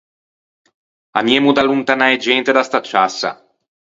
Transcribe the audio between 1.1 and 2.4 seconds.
Ammiemmo d’allontanâ e